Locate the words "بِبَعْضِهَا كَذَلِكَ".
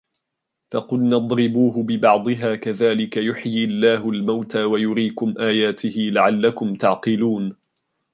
1.83-3.17